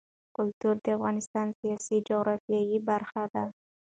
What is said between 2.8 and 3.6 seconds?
برخه ده.